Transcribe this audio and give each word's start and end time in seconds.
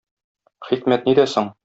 Хикмәт 0.69 1.07
нидә 1.11 1.29
соң? 1.35 1.57